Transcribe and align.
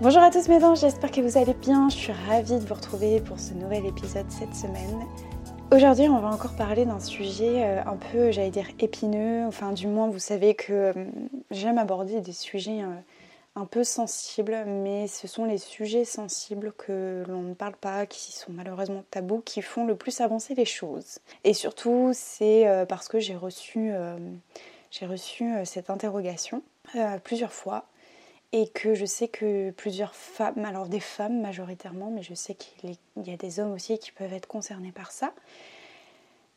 Bonjour 0.00 0.22
à 0.22 0.30
tous 0.32 0.48
mes 0.48 0.64
anges, 0.64 0.80
j'espère 0.80 1.12
que 1.12 1.20
vous 1.20 1.38
allez 1.38 1.54
bien. 1.54 1.88
Je 1.88 1.94
suis 1.94 2.12
ravie 2.12 2.58
de 2.58 2.66
vous 2.66 2.74
retrouver 2.74 3.20
pour 3.20 3.38
ce 3.38 3.54
nouvel 3.54 3.86
épisode 3.86 4.28
cette 4.28 4.52
semaine. 4.52 5.06
Aujourd'hui, 5.70 6.08
on 6.08 6.18
va 6.18 6.30
encore 6.30 6.56
parler 6.56 6.84
d'un 6.84 6.98
sujet 6.98 7.62
euh, 7.62 7.80
un 7.86 7.96
peu, 7.96 8.32
j'allais 8.32 8.50
dire, 8.50 8.66
épineux. 8.80 9.46
Enfin, 9.46 9.70
du 9.70 9.86
moins, 9.86 10.08
vous 10.08 10.18
savez 10.18 10.56
que 10.56 10.72
euh, 10.72 10.92
j'aime 11.52 11.78
aborder 11.78 12.20
des 12.20 12.32
sujets 12.32 12.82
euh, 12.82 12.92
un 13.54 13.66
peu 13.66 13.84
sensibles, 13.84 14.64
mais 14.66 15.06
ce 15.06 15.28
sont 15.28 15.44
les 15.44 15.58
sujets 15.58 16.04
sensibles 16.04 16.72
que 16.72 17.22
l'on 17.28 17.42
ne 17.42 17.54
parle 17.54 17.76
pas, 17.76 18.04
qui 18.04 18.32
sont 18.32 18.50
malheureusement 18.50 19.04
tabous, 19.12 19.42
qui 19.42 19.62
font 19.62 19.86
le 19.86 19.94
plus 19.94 20.20
avancer 20.20 20.56
les 20.56 20.64
choses. 20.64 21.20
Et 21.44 21.54
surtout, 21.54 22.10
c'est 22.14 22.66
parce 22.88 23.06
que 23.06 23.20
j'ai 23.20 23.36
reçu, 23.36 23.92
j'ai 24.90 25.06
reçu 25.06 25.54
cette 25.64 25.88
interrogation 25.88 26.62
plusieurs 27.22 27.52
fois 27.52 27.86
et 28.54 28.68
que 28.68 28.94
je 28.94 29.04
sais 29.04 29.26
que 29.26 29.72
plusieurs 29.72 30.14
femmes, 30.14 30.64
alors 30.64 30.86
des 30.86 31.00
femmes 31.00 31.40
majoritairement, 31.40 32.12
mais 32.12 32.22
je 32.22 32.34
sais 32.34 32.54
qu'il 32.54 32.96
y 33.16 33.32
a 33.32 33.36
des 33.36 33.58
hommes 33.58 33.72
aussi 33.72 33.98
qui 33.98 34.12
peuvent 34.12 34.32
être 34.32 34.46
concernés 34.46 34.92
par 34.92 35.10
ça. 35.10 35.32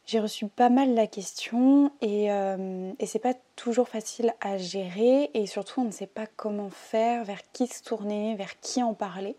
J'ai 0.06 0.20
reçu 0.20 0.46
pas 0.48 0.70
mal 0.70 0.94
la 0.94 1.08
question 1.08 1.92
et, 2.02 2.32
euh, 2.32 2.92
et 3.00 3.08
c'est 3.08 3.18
pas 3.18 3.34
toujours 3.56 3.90
facile 3.90 4.36
à 4.42 4.60
gérer 4.60 5.32
et 5.34 5.48
surtout 5.48 5.82
on 5.82 5.86
ne 5.86 5.92
sait 5.92 6.06
pas 6.06 6.28
comment 6.28 6.70
faire, 6.70 7.24
vers 7.24 7.42
qui 7.52 7.66
se 7.66 7.82
tourner, 7.84 8.36
vers 8.36 8.60
qui 8.60 8.84
en 8.84 8.94
parler. 8.94 9.36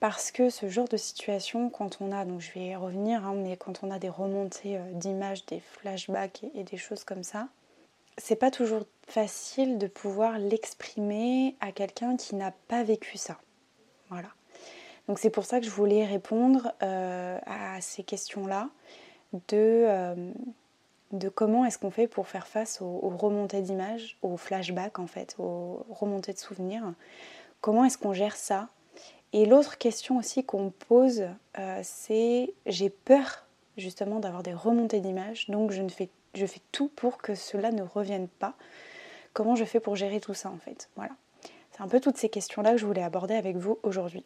Parce 0.00 0.32
que 0.32 0.48
ce 0.48 0.70
genre 0.70 0.88
de 0.88 0.96
situation, 0.96 1.68
quand 1.68 1.98
on 2.00 2.10
a, 2.10 2.24
donc 2.24 2.40
je 2.40 2.52
vais 2.52 2.68
y 2.68 2.74
revenir, 2.74 3.26
hein, 3.26 3.34
mais 3.36 3.58
quand 3.58 3.84
on 3.84 3.90
a 3.90 3.98
des 3.98 4.08
remontées 4.08 4.78
euh, 4.78 4.92
d'images, 4.94 5.44
des 5.44 5.60
flashbacks 5.60 6.44
et 6.54 6.64
des 6.64 6.78
choses 6.78 7.04
comme 7.04 7.22
ça, 7.22 7.48
c'est 8.16 8.36
pas 8.36 8.50
toujours 8.50 8.84
facile 9.06 9.78
de 9.78 9.86
pouvoir 9.86 10.38
l'exprimer 10.38 11.56
à 11.60 11.72
quelqu'un 11.72 12.16
qui 12.16 12.34
n'a 12.34 12.52
pas 12.68 12.82
vécu 12.82 13.16
ça. 13.18 13.38
Voilà. 14.08 14.28
Donc 15.08 15.18
c'est 15.18 15.30
pour 15.30 15.44
ça 15.44 15.60
que 15.60 15.66
je 15.66 15.70
voulais 15.70 16.04
répondre 16.04 16.72
euh, 16.82 17.38
à 17.46 17.80
ces 17.80 18.02
questions-là 18.02 18.68
de, 19.32 19.40
euh, 19.52 20.32
de 21.10 21.28
comment 21.28 21.64
est-ce 21.64 21.78
qu'on 21.78 21.90
fait 21.90 22.06
pour 22.06 22.28
faire 22.28 22.46
face 22.46 22.80
aux, 22.80 23.00
remontées 23.18 23.62
d'images, 23.62 24.18
aux 24.22 24.36
flashbacks 24.36 24.98
en 24.98 25.06
fait, 25.06 25.34
aux 25.38 25.84
remontées 25.90 26.32
de 26.32 26.38
souvenirs. 26.38 26.94
Comment 27.60 27.84
est-ce 27.84 27.98
qu'on 27.98 28.12
gère 28.12 28.36
ça? 28.36 28.68
Et 29.32 29.46
l'autre 29.46 29.78
question 29.78 30.18
aussi 30.18 30.44
qu'on 30.44 30.70
pose, 30.70 31.24
euh, 31.58 31.80
c'est 31.82 32.52
j'ai 32.66 32.90
peur 32.90 33.46
justement 33.78 34.20
d'avoir 34.20 34.42
des 34.42 34.52
remontées 34.52 35.00
d'images, 35.00 35.48
donc 35.48 35.70
je 35.70 35.82
ne 35.82 35.88
fais 35.88 36.10
je 36.34 36.46
fais 36.46 36.60
tout 36.72 36.88
pour 36.88 37.18
que 37.18 37.34
cela 37.34 37.70
ne 37.70 37.82
revienne 37.82 38.28
pas. 38.28 38.54
Comment 39.32 39.54
je 39.54 39.64
fais 39.64 39.80
pour 39.80 39.96
gérer 39.96 40.20
tout 40.20 40.34
ça 40.34 40.50
en 40.50 40.58
fait 40.58 40.88
Voilà. 40.96 41.12
C'est 41.72 41.82
un 41.82 41.88
peu 41.88 42.00
toutes 42.00 42.18
ces 42.18 42.28
questions-là 42.28 42.72
que 42.72 42.78
je 42.78 42.86
voulais 42.86 43.02
aborder 43.02 43.34
avec 43.34 43.56
vous 43.56 43.78
aujourd'hui. 43.82 44.24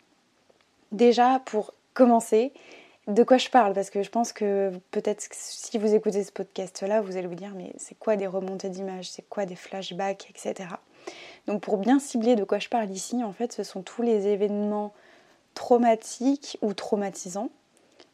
Déjà, 0.92 1.40
pour 1.44 1.74
commencer, 1.94 2.52
de 3.06 3.22
quoi 3.22 3.38
je 3.38 3.48
parle? 3.48 3.72
Parce 3.72 3.90
que 3.90 4.02
je 4.02 4.10
pense 4.10 4.32
que 4.32 4.72
peut-être 4.90 5.28
si 5.30 5.78
vous 5.78 5.94
écoutez 5.94 6.24
ce 6.24 6.32
podcast-là, 6.32 7.00
vous 7.00 7.16
allez 7.16 7.28
vous 7.28 7.36
dire 7.36 7.52
mais 7.54 7.72
c'est 7.76 7.96
quoi 7.98 8.16
des 8.16 8.26
remontées 8.26 8.68
d'images? 8.68 9.10
C'est 9.10 9.28
quoi 9.28 9.46
des 9.46 9.56
flashbacks, 9.56 10.28
etc. 10.28 10.70
Donc 11.46 11.62
pour 11.62 11.78
bien 11.78 12.00
cibler 12.00 12.34
de 12.34 12.44
quoi 12.44 12.58
je 12.58 12.68
parle 12.68 12.90
ici, 12.90 13.22
en 13.22 13.32
fait, 13.32 13.52
ce 13.52 13.62
sont 13.62 13.82
tous 13.82 14.02
les 14.02 14.26
événements 14.26 14.92
traumatiques 15.54 16.58
ou 16.62 16.74
traumatisants 16.74 17.50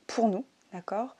pour 0.07 0.29
nous, 0.29 0.45
d'accord? 0.73 1.17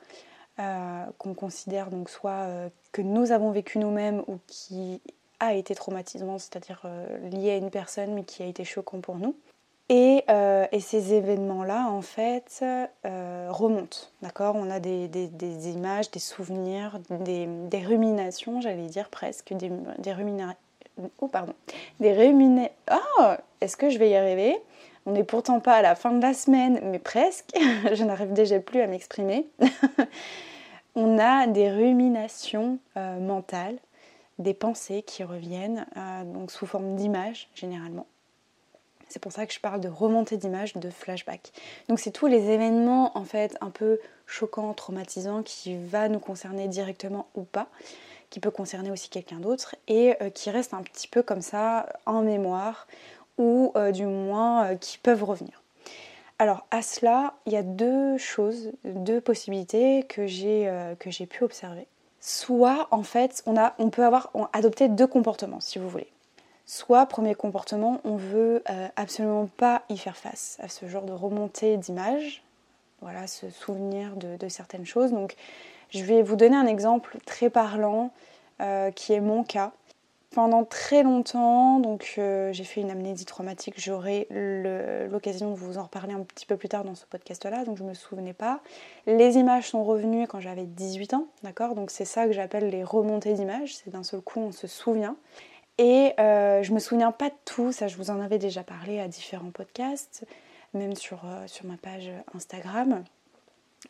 Euh, 0.59 1.05
qu'on 1.17 1.33
considère 1.33 1.89
donc 1.89 2.11
soit 2.11 2.31
euh, 2.31 2.69
que 2.91 3.01
nous 3.01 3.31
avons 3.31 3.49
vécu 3.49 3.79
nous-mêmes 3.79 4.23
ou 4.27 4.37
qui 4.45 5.01
a 5.39 5.53
été 5.53 5.75
traumatisant, 5.75 6.37
c'est-à-dire 6.37 6.81
euh, 6.85 7.29
lié 7.29 7.51
à 7.51 7.57
une 7.57 7.69
personne 7.69 8.13
mais 8.13 8.23
qui 8.23 8.43
a 8.43 8.45
été 8.45 8.63
choquant 8.63 8.99
pour 8.99 9.15
nous. 9.15 9.35
Et, 9.89 10.23
ces 10.79 11.13
événements-là, 11.13 11.87
en 11.87 12.01
fait, 12.01 12.63
remontent. 13.03 13.97
D'accord? 14.21 14.55
On 14.55 14.71
a 14.71 14.79
des, 14.79 15.69
images, 15.69 16.09
des 16.09 16.19
souvenirs, 16.19 16.99
des, 17.09 17.85
ruminations, 17.85 18.59
j'allais 18.59 18.87
dire 18.87 19.09
presque, 19.09 19.53
des, 19.53 20.13
ruminations. 20.13 20.57
Oh, 21.19 21.27
pardon. 21.27 21.53
Des 21.99 22.13
ruminations. 22.13 22.73
Oh 22.89 23.33
Est-ce 23.61 23.77
que 23.77 23.89
je 23.89 23.99
vais 23.99 24.09
y 24.09 24.15
arriver? 24.15 24.57
On 25.05 25.11
n'est 25.11 25.23
pourtant 25.23 25.59
pas 25.59 25.75
à 25.75 25.81
la 25.81 25.95
fin 25.95 26.11
de 26.11 26.21
la 26.21 26.33
semaine, 26.33 26.79
mais 26.83 26.99
presque. 26.99 27.49
je 27.93 28.03
n'arrive 28.03 28.33
déjà 28.33 28.59
plus 28.59 28.81
à 28.81 28.87
m'exprimer. 28.87 29.47
on 30.95 31.17
a 31.19 31.47
des 31.47 31.69
ruminations 31.69 32.79
euh, 32.95 33.19
mentales, 33.19 33.77
des 34.39 34.53
pensées 34.53 35.03
qui 35.03 35.23
reviennent, 35.23 35.85
euh, 35.97 36.23
donc 36.23 36.51
sous 36.51 36.65
forme 36.65 36.95
d'images 36.95 37.49
généralement. 37.55 38.07
C'est 39.09 39.19
pour 39.19 39.31
ça 39.31 39.45
que 39.45 39.53
je 39.53 39.59
parle 39.59 39.79
de 39.79 39.89
remontée 39.89 40.37
d'images, 40.37 40.73
de 40.73 40.89
flashback. 40.89 41.51
Donc 41.87 41.99
c'est 41.99 42.11
tous 42.11 42.25
les 42.25 42.49
événements 42.49 43.15
en 43.17 43.25
fait 43.25 43.55
un 43.61 43.69
peu 43.69 43.99
choquants, 44.25 44.73
traumatisants 44.73 45.43
qui 45.43 45.77
va 45.77 46.09
nous 46.09 46.19
concerner 46.19 46.67
directement 46.67 47.27
ou 47.35 47.43
pas, 47.43 47.67
qui 48.31 48.39
peut 48.39 48.49
concerner 48.49 48.89
aussi 48.89 49.09
quelqu'un 49.09 49.39
d'autre 49.39 49.75
et 49.87 50.15
euh, 50.21 50.29
qui 50.29 50.49
restent 50.49 50.73
un 50.73 50.81
petit 50.81 51.07
peu 51.07 51.21
comme 51.21 51.41
ça 51.41 51.87
en 52.05 52.23
mémoire 52.23 52.87
ou 53.39 53.73
du 53.91 54.05
moins 54.05 54.75
qui 54.75 54.99
peuvent 54.99 55.23
revenir. 55.23 55.63
Alors 56.39 56.65
à 56.71 56.81
cela, 56.81 57.35
il 57.45 57.53
y 57.53 57.55
a 57.55 57.63
deux 57.63 58.17
choses, 58.17 58.71
deux 58.83 59.21
possibilités 59.21 60.03
que 60.03 60.27
j'ai 60.27 60.67
euh, 60.67 60.95
pu 60.95 61.43
observer. 61.43 61.87
Soit 62.25 62.87
en 62.91 63.03
fait, 63.03 63.43
on, 63.45 63.57
a, 63.57 63.73
on 63.79 63.89
peut 63.89 64.05
avoir 64.05 64.31
adopté 64.53 64.87
deux 64.87 65.07
comportements 65.07 65.59
si 65.59 65.77
vous 65.77 65.89
voulez. 65.89 66.07
Soit 66.65 67.05
premier 67.05 67.35
comportement, 67.35 67.99
on 68.05 68.15
veut 68.15 68.63
euh, 68.69 68.87
absolument 68.95 69.49
pas 69.57 69.81
y 69.89 69.97
faire 69.97 70.15
face 70.15 70.55
à 70.61 70.69
ce 70.69 70.87
genre 70.87 71.03
de 71.03 71.11
remontée 71.11 71.75
d'image, 71.75 72.41
voilà, 73.01 73.27
ce 73.27 73.49
souvenir 73.49 74.15
de, 74.15 74.47
certaines 74.47 74.85
choses. 74.85 75.11
Donc 75.11 75.35
je 75.89 76.01
vais 76.05 76.21
vous 76.21 76.37
donner 76.37 76.55
un 76.55 76.65
exemple 76.65 77.17
très 77.25 77.49
parlant 77.49 78.13
euh, 78.61 78.89
qui 78.91 79.11
est 79.11 79.19
mon 79.19 79.43
cas 79.43 79.73
pendant 80.33 80.65
très 80.65 81.03
longtemps, 81.03 81.79
donc 81.79 82.15
euh, 82.17 82.51
j'ai 82.51 82.63
fait 82.63 82.81
une 82.81 82.91
amnésie 82.91 83.25
traumatique, 83.25 83.75
j'aurai 83.77 84.27
l'occasion 85.09 85.51
de 85.51 85.55
vous 85.55 85.77
en 85.77 85.83
reparler 85.83 86.13
un 86.13 86.23
petit 86.23 86.45
peu 86.45 86.57
plus 86.57 86.69
tard 86.69 86.83
dans 86.83 86.95
ce 86.95 87.05
podcast-là, 87.05 87.63
donc 87.65 87.77
je 87.77 87.83
ne 87.83 87.89
me 87.89 87.93
souvenais 87.93 88.33
pas. 88.33 88.61
Les 89.05 89.37
images 89.37 89.69
sont 89.69 89.83
revenues 89.83 90.27
quand 90.27 90.39
j'avais 90.39 90.65
18 90.65 91.13
ans, 91.13 91.27
d'accord? 91.43 91.75
Donc 91.75 91.91
c'est 91.91 92.05
ça 92.05 92.25
que 92.25 92.33
j'appelle 92.33 92.69
les 92.69 92.83
remontées 92.83 93.33
d'images, 93.33 93.75
c'est 93.75 93.91
d'un 93.91 94.03
seul 94.03 94.21
coup 94.21 94.39
on 94.39 94.51
se 94.51 94.67
souvient. 94.67 95.15
Et 95.77 96.13
euh, 96.19 96.61
je 96.63 96.73
me 96.73 96.79
souviens 96.79 97.11
pas 97.11 97.29
de 97.29 97.35
tout, 97.45 97.71
ça. 97.71 97.87
Je 97.87 97.97
vous 97.97 98.11
en 98.11 98.19
avais 98.19 98.37
déjà 98.37 98.63
parlé 98.63 98.99
à 98.99 99.07
différents 99.07 99.51
podcasts, 99.51 100.25
même 100.73 100.95
sur, 100.95 101.21
euh, 101.25 101.47
sur 101.47 101.65
ma 101.65 101.77
page 101.77 102.11
Instagram 102.35 103.03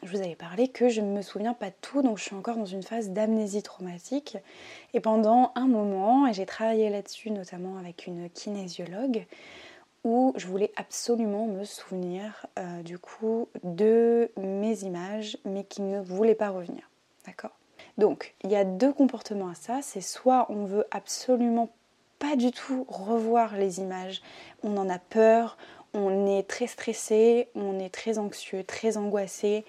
je 0.01 0.09
vous 0.09 0.21
avais 0.21 0.35
parlé 0.35 0.67
que 0.67 0.89
je 0.89 1.01
ne 1.01 1.11
me 1.11 1.21
souviens 1.21 1.53
pas 1.53 1.67
de 1.67 1.75
tout, 1.81 2.01
donc 2.01 2.17
je 2.17 2.23
suis 2.23 2.35
encore 2.35 2.57
dans 2.57 2.65
une 2.65 2.83
phase 2.83 3.11
d'amnésie 3.11 3.61
traumatique. 3.61 4.37
Et 4.93 4.99
pendant 4.99 5.51
un 5.55 5.67
moment, 5.67 6.27
et 6.27 6.33
j'ai 6.33 6.45
travaillé 6.45 6.89
là-dessus 6.89 7.29
notamment 7.29 7.77
avec 7.77 8.07
une 8.07 8.29
kinésiologue, 8.29 9.25
où 10.03 10.33
je 10.35 10.47
voulais 10.47 10.71
absolument 10.75 11.45
me 11.45 11.63
souvenir 11.63 12.47
euh, 12.59 12.81
du 12.81 12.97
coup 12.97 13.47
de 13.63 14.31
mes 14.37 14.83
images, 14.83 15.37
mais 15.45 15.63
qui 15.63 15.81
ne 15.81 16.01
voulaient 16.01 16.35
pas 16.35 16.49
revenir. 16.49 16.89
D'accord? 17.25 17.51
Donc 17.97 18.33
il 18.43 18.51
y 18.51 18.55
a 18.55 18.65
deux 18.65 18.91
comportements 18.91 19.49
à 19.49 19.55
ça, 19.55 19.79
c'est 19.81 20.01
soit 20.01 20.47
on 20.49 20.65
veut 20.65 20.85
absolument 20.91 21.69
pas 22.19 22.35
du 22.35 22.51
tout 22.51 22.85
revoir 22.87 23.55
les 23.55 23.79
images, 23.79 24.21
on 24.63 24.77
en 24.77 24.89
a 24.89 24.99
peur, 24.99 25.57
on 25.93 26.27
est 26.27 26.43
très 26.43 26.67
stressé, 26.67 27.49
on 27.55 27.79
est 27.79 27.89
très 27.89 28.17
anxieux, 28.17 28.63
très 28.63 28.97
angoissé, 28.97 29.65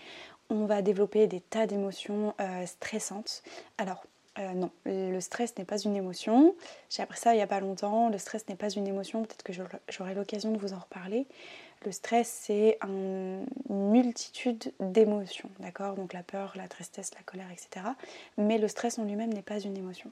on 0.51 0.67
va 0.67 0.83
développer 0.83 1.27
des 1.27 1.41
tas 1.41 1.67
d'émotions 1.67 2.35
euh, 2.41 2.67
stressantes. 2.67 3.43
Alors, 3.79 4.05
euh, 4.39 4.53
non, 4.53 4.71
le 4.85 5.21
stress 5.21 5.57
n'est 5.57 5.65
pas 5.65 5.79
une 5.79 5.95
émotion. 5.95 6.55
J'ai 6.91 7.03
appris 7.03 7.19
ça 7.19 7.35
il 7.35 7.37
n'y 7.37 7.43
a 7.43 7.47
pas 7.47 7.61
longtemps. 7.61 8.09
Le 8.09 8.19
stress 8.19 8.49
n'est 8.49 8.57
pas 8.57 8.71
une 8.71 8.87
émotion. 8.87 9.23
Peut-être 9.23 9.45
que 9.45 9.53
j'aurai 9.53 10.15
l'occasion 10.15 10.51
de 10.51 10.59
vous 10.59 10.73
en 10.73 10.79
reparler. 10.79 11.27
Le 11.85 11.93
stress, 11.93 12.29
c'est 12.29 12.79
une 12.83 13.47
multitude 13.69 14.73
d'émotions, 14.81 15.51
d'accord? 15.61 15.95
Donc 15.95 16.15
la 16.15 16.23
peur, 16.23 16.55
la 16.57 16.67
tristesse, 16.67 17.13
la 17.15 17.23
colère, 17.23 17.49
etc. 17.53 17.87
Mais 18.39 18.59
le 18.59 18.69
stress 18.69 18.99
en 18.99 19.05
lui-même 19.05 19.33
n'est 19.33 19.43
pas 19.43 19.61
une 19.61 19.77
émotion. 19.77 20.11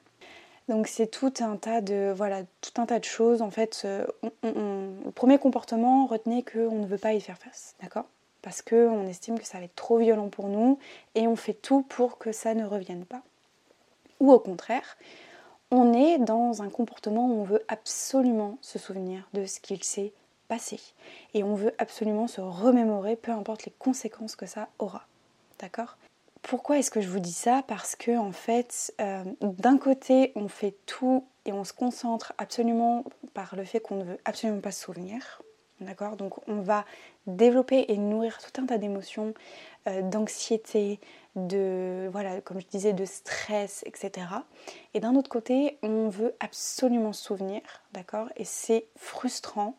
Donc 0.68 0.86
c'est 0.86 1.08
tout 1.08 1.32
un 1.40 1.56
tas 1.56 1.80
de 1.80 2.12
voilà 2.14 2.42
tout 2.60 2.80
un 2.80 2.86
tas 2.86 2.98
de 2.98 3.04
choses. 3.04 3.42
En 3.42 3.50
fait, 3.50 3.82
euh, 3.84 4.06
le 4.42 5.10
premier 5.10 5.38
comportement, 5.38 6.06
retenez 6.06 6.42
qu'on 6.42 6.78
ne 6.78 6.86
veut 6.86 6.98
pas 6.98 7.14
y 7.14 7.20
faire 7.20 7.38
face, 7.38 7.74
d'accord? 7.82 8.04
Parce 8.42 8.62
qu'on 8.62 9.06
estime 9.06 9.38
que 9.38 9.46
ça 9.46 9.58
va 9.58 9.64
être 9.64 9.76
trop 9.76 9.98
violent 9.98 10.28
pour 10.28 10.48
nous 10.48 10.78
et 11.14 11.26
on 11.26 11.36
fait 11.36 11.54
tout 11.54 11.82
pour 11.82 12.18
que 12.18 12.32
ça 12.32 12.54
ne 12.54 12.64
revienne 12.64 13.04
pas. 13.04 13.22
Ou 14.20 14.32
au 14.32 14.38
contraire, 14.38 14.96
on 15.70 15.92
est 15.92 16.18
dans 16.18 16.62
un 16.62 16.68
comportement 16.68 17.26
où 17.28 17.40
on 17.40 17.44
veut 17.44 17.64
absolument 17.68 18.58
se 18.60 18.78
souvenir 18.78 19.28
de 19.32 19.46
ce 19.46 19.58
qu'il 19.60 19.82
s'est 19.82 20.12
passé 20.48 20.80
et 21.34 21.42
on 21.42 21.54
veut 21.54 21.74
absolument 21.78 22.28
se 22.28 22.40
remémorer, 22.40 23.16
peu 23.16 23.32
importe 23.32 23.64
les 23.64 23.72
conséquences 23.78 24.36
que 24.36 24.46
ça 24.46 24.68
aura, 24.78 25.06
d'accord? 25.58 25.96
Pourquoi 26.42 26.78
est-ce 26.78 26.90
que 26.90 27.00
je 27.00 27.08
vous 27.08 27.20
dis 27.20 27.32
ça? 27.32 27.62
Parce 27.66 27.96
que 27.96 28.16
en 28.16 28.32
fait, 28.32 28.92
euh, 29.00 29.24
d'un 29.40 29.78
côté, 29.78 30.32
on 30.34 30.48
fait 30.48 30.74
tout 30.86 31.24
et 31.46 31.52
on 31.52 31.64
se 31.64 31.72
concentre 31.72 32.32
absolument 32.38 33.04
par 33.34 33.56
le 33.56 33.64
fait 33.64 33.80
qu'on 33.80 33.96
ne 33.96 34.04
veut 34.04 34.18
absolument 34.24 34.60
pas 34.60 34.72
se 34.72 34.82
souvenir. 34.82 35.42
D'accord? 35.80 36.16
Donc 36.16 36.46
on 36.48 36.60
va 36.60 36.84
développer 37.26 37.86
et 37.88 37.96
nourrir 37.96 38.38
tout 38.38 38.60
un 38.60 38.66
tas 38.66 38.78
d'émotions, 38.78 39.34
euh, 39.88 40.02
d'anxiété, 40.02 41.00
de 41.34 42.08
voilà, 42.12 42.40
comme 42.40 42.60
je 42.60 42.66
disais, 42.66 42.92
de 42.92 43.04
stress, 43.04 43.82
etc. 43.86 44.26
Et 44.94 45.00
d'un 45.00 45.14
autre 45.16 45.30
côté, 45.30 45.78
on 45.82 46.08
veut 46.08 46.34
absolument 46.40 47.12
se 47.12 47.24
souvenir, 47.24 47.62
d'accord? 47.92 48.28
Et 48.36 48.44
c'est 48.44 48.86
frustrant 48.96 49.76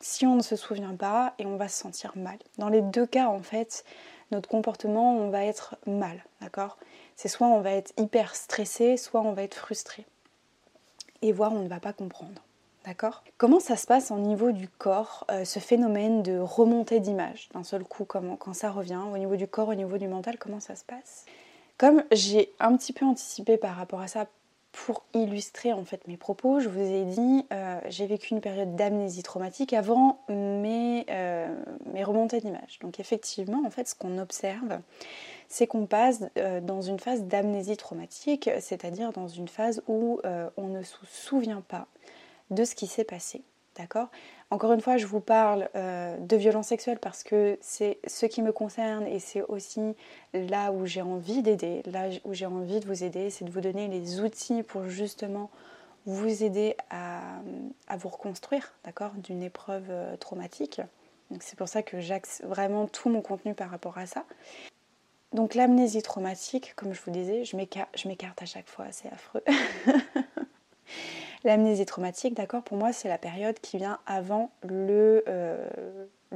si 0.00 0.26
on 0.26 0.36
ne 0.36 0.42
se 0.42 0.56
souvient 0.56 0.94
pas 0.94 1.34
et 1.38 1.46
on 1.46 1.56
va 1.56 1.68
se 1.68 1.78
sentir 1.78 2.12
mal. 2.16 2.36
Dans 2.58 2.68
les 2.68 2.82
deux 2.82 3.06
cas, 3.06 3.26
en 3.28 3.40
fait, 3.40 3.84
notre 4.34 4.48
comportement, 4.48 5.16
on 5.16 5.30
va 5.30 5.44
être 5.44 5.76
mal, 5.86 6.24
d'accord? 6.40 6.76
C'est 7.16 7.28
soit 7.28 7.46
on 7.46 7.60
va 7.60 7.72
être 7.72 7.92
hyper 7.96 8.34
stressé, 8.34 8.96
soit 8.96 9.22
on 9.22 9.32
va 9.32 9.42
être 9.42 9.54
frustré. 9.54 10.04
Et 11.22 11.32
voire 11.32 11.52
on 11.52 11.60
ne 11.60 11.68
va 11.68 11.80
pas 11.80 11.92
comprendre. 11.92 12.42
D'accord? 12.84 13.24
Comment 13.38 13.60
ça 13.60 13.76
se 13.76 13.86
passe 13.86 14.10
au 14.10 14.18
niveau 14.18 14.52
du 14.52 14.68
corps, 14.68 15.24
euh, 15.30 15.46
ce 15.46 15.58
phénomène 15.58 16.22
de 16.22 16.38
remontée 16.38 17.00
d'image 17.00 17.48
d'un 17.54 17.64
seul 17.64 17.82
coup, 17.82 18.04
comment, 18.04 18.36
quand 18.36 18.52
ça 18.52 18.70
revient, 18.70 19.00
au 19.10 19.16
niveau 19.16 19.36
du 19.36 19.48
corps, 19.48 19.68
au 19.68 19.74
niveau 19.74 19.96
du 19.96 20.06
mental, 20.06 20.36
comment 20.38 20.60
ça 20.60 20.76
se 20.76 20.84
passe? 20.84 21.24
Comme 21.78 22.04
j'ai 22.12 22.52
un 22.60 22.76
petit 22.76 22.92
peu 22.92 23.06
anticipé 23.06 23.56
par 23.56 23.76
rapport 23.76 24.00
à 24.00 24.06
ça 24.06 24.26
pour 24.74 25.04
illustrer 25.14 25.72
en 25.72 25.84
fait 25.84 26.06
mes 26.08 26.16
propos, 26.16 26.58
je 26.58 26.68
vous 26.68 26.80
ai 26.80 27.04
dit, 27.04 27.46
euh, 27.52 27.80
j'ai 27.88 28.06
vécu 28.06 28.34
une 28.34 28.40
période 28.40 28.74
d'amnésie 28.74 29.22
traumatique 29.22 29.72
avant 29.72 30.18
mes, 30.28 31.06
euh, 31.10 31.46
remontées 32.02 32.40
d'image. 32.40 32.80
Donc 32.80 32.98
effectivement, 32.98 33.62
en 33.64 33.70
fait, 33.70 33.88
ce 33.88 33.94
qu'on 33.94 34.18
observe, 34.18 34.80
c'est 35.48 35.68
qu'on 35.68 35.86
passe 35.86 36.24
euh, 36.38 36.60
dans 36.60 36.82
une 36.82 36.98
phase 36.98 37.22
d'amnésie 37.22 37.76
traumatique, 37.76 38.50
c'est-à-dire 38.58 39.12
dans 39.12 39.28
une 39.28 39.48
phase 39.48 39.82
où 39.86 40.20
on 40.56 40.66
ne 40.66 40.82
se 40.82 40.98
souvient 41.06 41.62
pas 41.66 41.86
de 42.50 42.64
ce 42.64 42.74
qui 42.74 42.88
s'est 42.88 43.04
passé. 43.04 43.42
D'accord? 43.76 44.08
Encore 44.50 44.72
une 44.72 44.80
fois, 44.80 44.96
je 44.96 45.06
vous 45.06 45.20
parle 45.20 45.68
euh, 45.74 46.16
de 46.18 46.36
violences 46.36 46.68
sexuelles 46.68 46.98
parce 46.98 47.24
que 47.24 47.58
c'est 47.60 47.98
ce 48.06 48.26
qui 48.26 48.42
me 48.42 48.52
concerne 48.52 49.06
et 49.06 49.18
c'est 49.18 49.42
aussi 49.42 49.94
là 50.32 50.70
où 50.70 50.86
j'ai 50.86 51.02
envie 51.02 51.42
d'aider, 51.42 51.82
là 51.86 52.08
où 52.24 52.34
j'ai 52.34 52.46
envie 52.46 52.80
de 52.80 52.86
vous 52.86 53.04
aider, 53.04 53.30
c'est 53.30 53.44
de 53.44 53.50
vous 53.50 53.60
donner 53.60 53.88
les 53.88 54.20
outils 54.20 54.62
pour 54.62 54.86
justement 54.86 55.50
vous 56.06 56.44
aider 56.44 56.76
à, 56.90 57.40
vous 57.96 58.08
reconstruire, 58.08 58.74
d'accord, 58.84 59.12
d'une 59.16 59.42
épreuve 59.42 59.86
euh, 59.88 60.16
traumatique. 60.16 60.82
c'est 61.40 61.58
pour 61.58 61.68
ça 61.68 61.82
que 61.82 61.98
j'axe 62.00 62.42
vraiment 62.44 62.86
tout 62.86 63.08
mon 63.08 63.22
contenu 63.22 63.54
par 63.54 63.70
rapport 63.70 63.96
à 63.96 64.06
ça. 64.06 64.24
Donc 65.32 65.54
l'amnésie 65.54 66.02
traumatique, 66.02 66.74
comme 66.76 66.92
je 66.92 67.00
vous 67.00 67.10
disais, 67.10 67.44
je 67.44 67.56
m'écarte 67.56 68.42
à 68.42 68.46
chaque 68.46 68.68
fois, 68.68 68.86
c'est 68.90 69.08
affreux. 69.08 69.42
L'amnésie 71.44 71.84
traumatique, 71.84 72.34
d'accord, 72.34 72.62
pour 72.62 72.78
moi, 72.78 72.92
c'est 72.92 73.08
la 73.08 73.18
période 73.18 73.58
qui 73.60 73.76
vient 73.76 73.98
avant 74.06 74.50
le, 74.62 75.24
euh, 75.28 75.68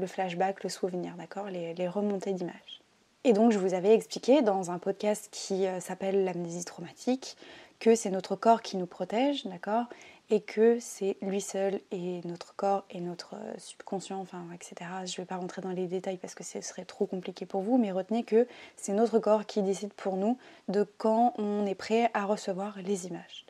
flashback, 0.07 0.63
le 0.63 0.69
souvenir, 0.69 1.15
d'accord, 1.17 1.47
les, 1.47 1.89
remontées 1.89 2.33
d'images. 2.33 2.83
Et 3.25 3.33
donc, 3.33 3.53
je 3.53 3.59
vous 3.59 3.75
avais 3.75 3.95
expliqué 3.95 4.43
dans 4.43 4.71
un 4.71 4.79
podcast 4.79 5.29
qui 5.31 5.67
euh, 5.67 5.81
s'appelle 5.81 6.25
L'amnésie 6.25 6.65
traumatique 6.65 7.37
que 7.81 7.95
c'est 7.95 8.11
notre 8.11 8.37
corps 8.37 8.63
qui 8.63 8.77
nous 8.77 8.87
protège, 8.87 9.47
d'accord, 9.47 9.87
et 10.31 10.41
que 10.41 10.79
c'est 10.79 11.17
lui 11.23 11.41
seul 11.41 11.81
et 11.91 12.21
notre 12.25 12.55
corps 12.55 12.85
et 12.91 13.01
notre 13.01 13.35
euh, 13.35 13.55
subconscient, 13.57 14.21
enfin, 14.21 14.45
etc. 14.55 14.91
Je 15.07 15.13
ne 15.13 15.17
vais 15.19 15.25
pas 15.25 15.37
rentrer 15.37 15.63
dans 15.63 15.71
les 15.71 15.87
détails 15.87 16.19
parce 16.19 16.35
que 16.35 16.45
ce 16.45 16.61
serait 16.61 16.85
trop 16.85 17.07
compliqué 17.07 17.47
pour 17.47 17.63
vous, 17.63 17.79
mais 17.79 17.93
retenez 17.93 18.25
que 18.25 18.47
c'est 18.77 18.93
notre 18.93 19.19
corps 19.19 19.47
qui 19.47 19.63
décide 19.63 19.93
pour 19.95 20.17
nous 20.17 20.37
de 20.69 20.87
quand 20.99 21.33
on 21.39 21.65
est 21.67 21.75
prêt 21.75 22.11
à 22.15 22.27
recevoir 22.27 22.77
les 22.83 23.07
images, 23.07 23.47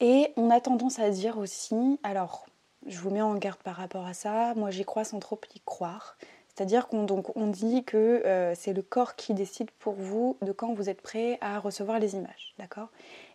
et 0.00 0.32
on 0.36 0.50
a 0.50 0.60
tendance 0.60 0.98
à 0.98 1.10
dire 1.10 1.38
aussi, 1.38 1.98
alors 2.02 2.46
je 2.86 2.98
vous 2.98 3.10
mets 3.10 3.22
en 3.22 3.34
garde 3.34 3.62
par 3.62 3.76
rapport 3.76 4.06
à 4.06 4.14
ça, 4.14 4.54
moi 4.54 4.70
j'y 4.70 4.84
crois 4.84 5.04
sans 5.04 5.18
trop 5.18 5.40
y 5.54 5.60
croire. 5.60 6.16
C'est-à-dire 6.48 6.88
qu'on 6.88 7.06
on 7.36 7.46
dit 7.46 7.84
que 7.84 7.96
euh, 7.96 8.54
c'est 8.54 8.72
le 8.72 8.82
corps 8.82 9.14
qui 9.14 9.34
décide 9.34 9.70
pour 9.70 9.94
vous 9.94 10.36
de 10.42 10.52
quand 10.52 10.74
vous 10.74 10.90
êtes 10.90 11.00
prêt 11.00 11.38
à 11.40 11.58
recevoir 11.58 11.98
les 11.98 12.16
images, 12.16 12.54
d'accord? 12.58 12.88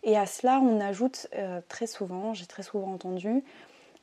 Et 0.04 0.18
à 0.18 0.26
cela, 0.26 0.60
on 0.60 0.80
ajoute 0.80 1.28
euh, 1.34 1.62
très 1.68 1.88
souvent, 1.88 2.34
j'ai 2.34 2.46
très 2.46 2.62
souvent 2.62 2.94
entendu, 2.94 3.44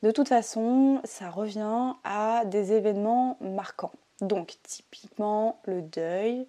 de 0.01 0.11
toute 0.11 0.27
façon, 0.27 0.99
ça 1.05 1.29
revient 1.29 1.93
à 2.03 2.43
des 2.45 2.73
événements 2.73 3.37
marquants. 3.39 3.93
Donc 4.19 4.57
typiquement 4.63 5.61
le 5.65 5.81
deuil, 5.81 6.45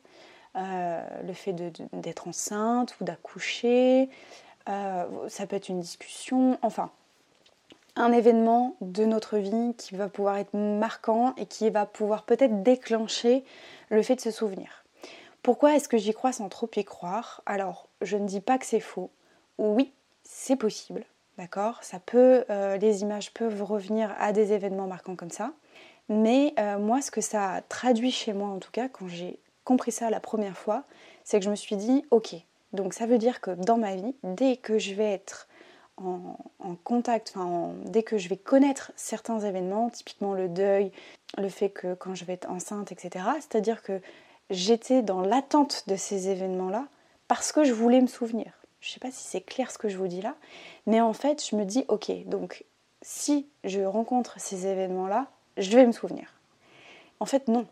euh, 0.57 1.23
le 1.23 1.33
fait 1.33 1.53
d'être 1.93 2.27
enceinte 2.27 2.97
ou 3.01 3.05
d'accoucher, 3.05 4.09
euh, 4.69 5.29
ça 5.29 5.47
peut 5.47 5.57
être 5.57 5.69
une 5.69 5.81
discussion, 5.81 6.59
enfin, 6.63 6.91
un 7.97 8.13
événement 8.13 8.77
de 8.81 9.05
notre 9.05 9.39
vie 9.39 9.75
qui 9.77 9.95
va 9.95 10.09
pouvoir 10.09 10.37
être 10.37 10.55
marquant 10.55 11.35
et 11.37 11.47
qui 11.47 11.71
va 11.71 11.87
pouvoir 11.87 12.25
peut-être 12.25 12.63
déclencher 12.63 13.45
le 13.91 14.03
fait 14.03 14.17
de 14.17 14.21
se 14.21 14.31
souvenir. 14.31 14.85
Pourquoi 15.43 15.77
est-ce 15.77 15.89
que 15.89 15.99
j'y 15.99 16.13
crois 16.13 16.33
sans 16.33 16.49
trop 16.49 16.71
y 16.75 16.85
croire? 16.85 17.43
Alors, 17.47 17.89
je 18.01 18.17
ne 18.17 18.27
dis 18.27 18.41
pas 18.41 18.59
que 18.59 18.67
c'est 18.67 18.81
faux. 18.81 19.11
Oui, 19.59 19.93
c'est 20.25 20.57
possible, 20.57 21.05
d'accord? 21.37 21.85
Ça 21.85 22.01
peut, 22.01 22.45
euh, 22.51 22.77
les 22.79 23.03
images 23.03 23.33
peuvent 23.33 23.63
revenir 23.63 24.15
à 24.19 24.33
des 24.33 24.53
événements 24.53 24.87
marquants 24.87 25.17
comme 25.17 25.31
ça. 25.31 25.53
Mais 26.09 26.55
euh, 26.59 26.79
moi, 26.79 27.01
ce 27.03 27.11
que 27.11 27.21
ça 27.21 27.53
a 27.53 27.61
traduit 27.61 28.11
chez 28.11 28.33
moi, 28.33 28.49
en 28.49 28.59
tout 28.59 28.71
cas, 28.73 28.89
quand 28.89 29.07
j'ai 29.07 29.39
compris 29.65 29.93
ça 29.93 30.11
la 30.11 30.21
première 30.21 30.57
fois, 30.57 30.85
c'est 31.25 31.39
que 31.39 31.45
je 31.45 31.51
me 31.51 31.57
suis 31.57 31.77
dit, 31.77 32.05
ok, 32.11 32.35
donc 32.75 32.93
ça 32.93 33.07
veut 33.07 33.19
dire 33.19 33.41
que 33.41 33.53
dans 33.53 33.79
ma 33.79 33.95
vie, 33.95 34.15
dès 34.25 34.57
que 34.57 34.79
je 34.79 34.95
vais 34.95 35.13
être 35.13 35.49
en, 35.97 36.37
contact, 36.83 37.35
dès 37.85 38.03
que 38.03 38.19
je 38.19 38.29
vais 38.29 38.37
connaître 38.37 38.91
certains 38.97 39.39
événements, 39.41 39.91
typiquement 39.91 40.35
le 40.35 40.49
deuil, 40.49 40.91
le 41.39 41.49
fait 41.49 41.71
que 41.71 41.95
quand 41.95 42.17
je 42.17 42.25
vais 42.25 42.33
être 42.33 42.51
enceinte, 42.51 42.91
etc., 42.91 43.27
c'est-à-dire 43.37 43.83
que 43.83 44.01
j'étais 44.51 45.03
dans 45.03 45.21
l'attente 45.21 45.85
de 45.87 45.95
ces 45.95 46.29
événements-là 46.29 46.87
parce 47.29 47.53
que 47.53 47.63
je 47.63 47.73
voulais 47.73 48.01
me 48.01 48.09
souvenir. 48.09 48.53
Je 48.81 48.91
ne 48.91 48.95
sais 48.95 49.01
pas 49.01 49.13
si 49.13 49.23
c'est 49.23 49.41
clair 49.41 49.71
ce 49.71 49.79
que 49.79 49.89
je 49.89 49.97
vous 49.97 50.09
dis 50.09 50.21
là, 50.21 50.35
mais 50.87 51.01
en 51.01 51.13
fait, 51.13 51.47
je 51.49 51.55
me 51.55 51.65
dis, 51.65 51.85
ok, 51.89 52.11
donc 52.27 52.65
si 53.01 53.47
je 53.63 53.81
rencontre 53.81 54.39
ces 54.41 54.67
événements-là, 54.67 55.29
je 55.57 55.71
vais 55.71 55.87
me 55.87 55.93
souvenir. 55.93 56.35
En 57.21 57.27
fait, 57.27 57.47
non. 57.47 57.67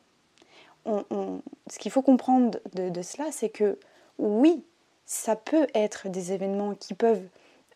ce 0.87 1.78
qu'il 1.78 1.90
faut 1.90 2.02
comprendre 2.02 2.61
de 2.75 3.02
cela, 3.02 3.32
c'est 3.32 3.50
que 3.50 3.78
oui, 4.18 4.64
ça 5.06 5.37
peut 5.37 5.66
être 5.75 6.09
des 6.09 6.32
événements 6.32 6.75
qui 6.75 6.94
peuvent, 6.94 7.26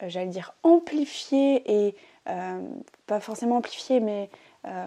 euh, 0.03 0.09
j'allais 0.09 0.27
dire, 0.27 0.55
amplifier 0.63 1.63
et 1.67 1.95
euh, 2.29 2.61
pas 3.07 3.21
forcément 3.21 3.57
amplifier, 3.57 4.01
mais 4.01 4.31
euh, 4.67 4.87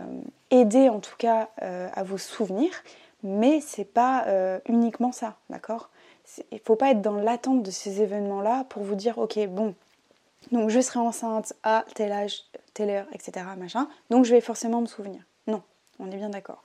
aider 0.51 0.89
en 0.89 0.99
tout 0.99 1.15
cas 1.17 1.49
à 1.57 2.03
vous 2.03 2.17
souvenir. 2.17 2.71
Mais 3.23 3.59
c'est 3.59 3.85
pas 3.85 4.25
uniquement 4.67 5.11
ça, 5.11 5.35
d'accord? 5.49 5.89
Il 6.51 6.55
ne 6.55 6.59
faut 6.59 6.75
pas 6.75 6.91
être 6.91 7.01
dans 7.01 7.15
l'attente 7.15 7.63
de 7.63 7.71
ces 7.71 8.01
événements-là 8.01 8.65
pour 8.69 8.83
vous 8.83 8.95
dire, 8.95 9.17
ok, 9.17 9.39
bon, 9.47 9.75
donc 10.51 10.69
je 10.69 10.79
serai 10.79 10.99
enceinte 10.99 11.53
à 11.63 11.85
tel 11.95 12.11
âge, 12.11 12.43
telle 12.73 12.89
heure, 12.89 13.07
etc. 13.13 13.45
Machin, 13.57 13.89
donc 14.09 14.25
je 14.25 14.31
vais 14.31 14.41
forcément 14.41 14.81
me 14.81 14.85
souvenir. 14.85 15.21
Non, 15.47 15.61
on 15.99 16.09
est 16.11 16.17
bien 16.17 16.29
d'accord. 16.29 16.63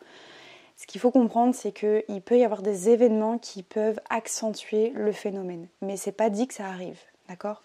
Ce 0.84 0.86
qu'il 0.86 1.00
faut 1.00 1.10
comprendre, 1.10 1.54
c'est 1.54 1.72
qu'il 1.72 2.20
peut 2.22 2.36
y 2.36 2.44
avoir 2.44 2.60
des 2.60 2.90
événements 2.90 3.38
qui 3.38 3.62
peuvent 3.62 3.98
accentuer 4.10 4.92
le 4.94 5.12
phénomène. 5.12 5.66
Mais 5.80 5.96
c'est 5.96 6.12
pas 6.12 6.28
dit 6.28 6.46
que 6.46 6.52
ça 6.52 6.66
arrive, 6.66 6.98
d'accord? 7.26 7.62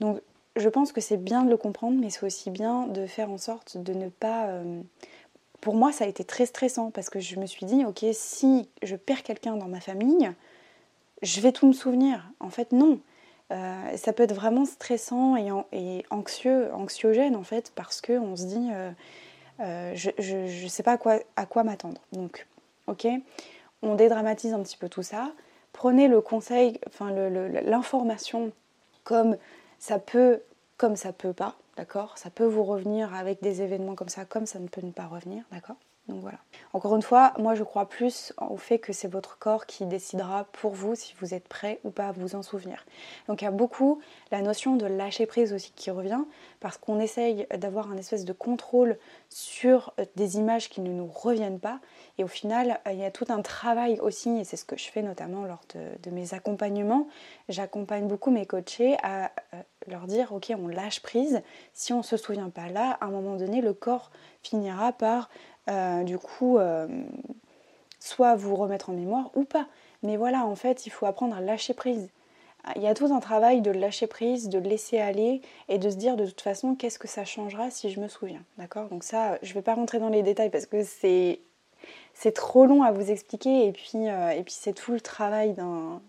Donc 0.00 0.22
je 0.56 0.66
pense 0.70 0.90
que 0.90 1.02
c'est 1.02 1.18
bien 1.18 1.44
de 1.44 1.50
le 1.50 1.58
comprendre, 1.58 1.98
mais 2.00 2.08
c'est 2.08 2.24
aussi 2.24 2.48
bien 2.48 2.86
de 2.86 3.06
faire 3.06 3.30
en 3.30 3.36
sorte 3.36 3.76
de 3.76 3.92
ne 3.92 4.08
pas. 4.08 4.46
Euh, 4.46 4.80
pour 5.60 5.74
moi, 5.74 5.92
ça 5.92 6.04
a 6.04 6.06
été 6.06 6.24
très 6.24 6.46
stressant 6.46 6.90
parce 6.90 7.10
que 7.10 7.20
je 7.20 7.38
me 7.38 7.44
suis 7.44 7.66
dit, 7.66 7.84
ok, 7.84 8.06
si 8.14 8.70
je 8.82 8.96
perds 8.96 9.22
quelqu'un 9.22 9.58
dans 9.58 9.68
ma 9.68 9.80
famille, 9.80 10.32
je 11.20 11.42
vais 11.42 11.52
tout 11.52 11.66
me 11.66 11.74
souvenir. 11.74 12.32
En 12.40 12.48
fait, 12.48 12.72
non. 12.72 13.00
Euh, 13.52 13.96
ça 13.98 14.14
peut 14.14 14.22
être 14.22 14.34
vraiment 14.34 14.64
stressant 14.64 15.36
et, 15.36 16.06
anxieux, 16.08 16.72
anxiogène 16.72 17.36
en 17.36 17.44
fait, 17.44 17.70
parce 17.74 18.00
qu'on 18.00 18.34
se 18.34 18.46
dit, 18.46 18.70
euh, 18.72 18.90
euh, 19.60 19.94
je 19.94 20.62
ne 20.64 20.68
sais 20.68 20.82
pas 20.82 20.98
à 21.36 21.46
quoi, 21.46 21.64
m'attendre. 21.64 22.00
Donc, 22.12 22.46
ok, 22.86 23.06
on 23.82 23.94
dédramatise 23.94 24.52
un 24.52 24.62
petit 24.62 24.76
peu 24.76 24.88
tout 24.88 25.02
ça. 25.02 25.32
Prenez 25.72 26.08
le 26.08 26.20
conseil, 26.20 26.80
enfin 26.86 27.10
l'information 27.10 28.52
comme 29.04 29.36
Ça 29.78 29.98
peut, 29.98 30.40
comme 30.78 30.96
ça 30.96 31.12
peut 31.12 31.32
pas, 31.32 31.56
d'accord? 31.76 32.18
Ça 32.18 32.30
peut 32.30 32.46
vous 32.46 32.64
revenir 32.64 33.14
avec 33.14 33.42
des 33.42 33.62
événements 33.62 33.94
comme 33.94 34.08
ça, 34.08 34.24
comme 34.24 34.46
ça 34.46 34.58
ne 34.58 34.68
peut 34.68 34.82
ne 34.82 34.92
pas 34.92 35.06
revenir, 35.06 35.44
d'accord? 35.52 35.76
Donc 36.08 36.20
voilà. 36.20 36.38
Encore 36.72 36.94
une 36.94 37.02
fois, 37.02 37.32
moi 37.38 37.56
je 37.56 37.64
crois 37.64 37.88
plus 37.88 38.32
au 38.38 38.56
fait 38.56 38.78
que 38.78 38.92
c'est 38.92 39.08
votre 39.08 39.38
corps 39.38 39.66
qui 39.66 39.86
décidera 39.86 40.44
pour 40.52 40.72
vous 40.72 40.94
si 40.94 41.14
vous 41.20 41.34
êtes 41.34 41.48
prêt 41.48 41.80
ou 41.82 41.90
pas 41.90 42.08
à 42.08 42.12
vous 42.12 42.36
en 42.36 42.42
souvenir. 42.42 42.86
Donc 43.26 43.42
il 43.42 43.44
y 43.44 43.48
a 43.48 43.52
beaucoup 43.52 44.00
la 44.30 44.40
notion 44.40 44.76
de 44.76 44.86
lâcher 44.86 45.26
prise 45.26 45.52
aussi 45.52 45.72
qui 45.74 45.90
revient 45.90 46.22
parce 46.60 46.76
qu'on 46.76 47.00
essaye 47.00 47.46
d'avoir 47.58 47.90
un 47.90 47.96
espèce 47.96 48.24
de 48.24 48.32
contrôle 48.32 48.98
sur 49.30 49.94
euh, 49.98 50.04
des 50.14 50.36
images 50.36 50.68
qui 50.68 50.80
ne 50.80 50.92
nous 50.92 51.06
reviennent 51.06 51.58
pas. 51.58 51.80
Et 52.18 52.24
au 52.24 52.28
final, 52.28 52.78
euh, 52.86 52.92
il 52.92 52.98
y 52.98 53.04
a 53.04 53.10
tout 53.10 53.26
un 53.28 53.42
travail 53.42 53.98
aussi, 54.00 54.30
et 54.38 54.44
c'est 54.44 54.56
ce 54.56 54.64
que 54.64 54.76
je 54.76 54.88
fais 54.88 55.02
notamment 55.02 55.44
lors 55.44 55.62
de, 55.74 56.10
mes 56.10 56.34
accompagnements. 56.34 57.08
J'accompagne 57.48 58.06
beaucoup 58.06 58.30
mes 58.30 58.46
coachés 58.46 58.96
à 59.02 59.32
euh, 59.54 59.62
leur 59.90 60.06
dire 60.06 60.32
ok, 60.32 60.52
on 60.58 60.68
lâche 60.68 61.00
prise. 61.00 61.42
Si 61.72 61.92
on 61.92 61.98
ne 61.98 62.02
se 62.02 62.16
souvient 62.16 62.50
pas 62.50 62.68
là, 62.68 62.96
à 63.00 63.06
un 63.06 63.10
moment 63.10 63.36
donné, 63.36 63.60
le 63.60 63.72
corps 63.72 64.10
finira 64.42 64.92
par 64.92 65.28
euh, 65.68 66.04
du 66.04 66.18
coup, 66.18 66.58
euh, 66.58 66.86
soit 67.98 68.36
vous 68.36 68.54
remettre 68.56 68.90
en 68.90 68.92
mémoire 68.92 69.30
ou 69.34 69.44
pas. 69.44 69.66
Mais 70.02 70.16
voilà, 70.16 70.44
en 70.46 70.54
fait, 70.54 70.86
il 70.86 70.90
faut 70.90 71.06
apprendre 71.06 71.36
à 71.36 71.40
lâcher 71.40 71.74
prise. 71.74 72.08
Il 72.74 72.82
y 72.82 72.88
a 72.88 72.94
tout 72.94 73.12
un 73.12 73.20
travail 73.20 73.60
de 73.60 73.70
lâcher 73.70 74.08
prise, 74.08 74.48
de 74.48 74.58
laisser 74.58 74.98
aller 74.98 75.40
et 75.68 75.78
de 75.78 75.88
se 75.88 75.96
dire 75.96 76.16
de 76.16 76.26
toute 76.26 76.40
façon 76.40 76.74
qu'est-ce 76.74 76.98
que 76.98 77.06
ça 77.06 77.24
changera 77.24 77.70
si 77.70 77.90
je 77.90 78.00
me 78.00 78.08
souviens. 78.08 78.42
D'accord? 78.58 78.88
Donc 78.88 79.04
ça, 79.04 79.38
je 79.42 79.50
ne 79.50 79.54
vais 79.54 79.62
pas 79.62 79.74
rentrer 79.74 80.00
dans 80.00 80.08
les 80.08 80.22
détails 80.22 80.50
parce 80.50 80.66
que 80.66 80.82
c'est 80.82 81.40
c'est 82.14 82.32
trop 82.32 82.66
long 82.66 82.82
à 82.82 82.90
vous 82.90 83.10
expliquer 83.10 83.66
et 83.66 83.72
puis, 83.72 84.08
euh, 84.08 84.30
et 84.30 84.42
puis 84.42 84.54
c'est 84.54 84.72
tout 84.72 84.92
le 84.92 85.00
travail 85.00 85.52
d'un, 85.52 86.00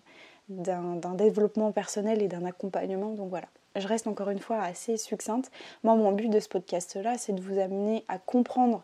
d'un 0.49 1.13
développement 1.13 1.71
personnel 1.71 2.21
et 2.21 2.27
d'un 2.27 2.45
accompagnement. 2.45 3.11
Donc 3.11 3.29
voilà, 3.29 3.47
je 3.77 3.87
reste 3.87 4.07
encore 4.07 4.29
une 4.29 4.39
fois 4.39 4.61
assez 4.61 4.97
succincte. 4.97 5.51
Moi, 5.83 5.95
mon 5.95 6.11
but 6.11 6.29
de 6.29 6.39
ce 6.39 6.49
podcast-là, 6.49 7.17
c'est 7.17 7.33
de 7.33 7.41
vous 7.41 7.59
amener 7.59 8.03
à 8.07 8.17
comprendre 8.17 8.83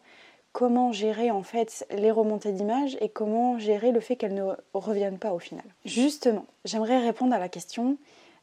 comment 0.51 0.91
gérer 0.91 1.31
en 1.31 1.43
fait 1.43 1.85
les 1.89 2.11
remontées 2.11 2.51
d'images 2.51 2.97
et 3.01 3.09
comment 3.09 3.57
gérer 3.57 3.91
le 3.91 3.99
fait 3.99 4.15
qu'elles 4.15 4.35
ne 4.35 4.53
reviennent 4.73 5.17
pas 5.17 5.33
au 5.33 5.39
final. 5.39 5.63
Justement, 5.83 6.45
j'aimerais 6.63 6.99
répondre 6.99 7.33
à 7.33 7.39
la 7.39 7.49
question 7.49 7.97